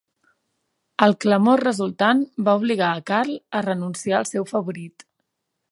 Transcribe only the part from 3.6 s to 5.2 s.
a renunciar al seu favorit.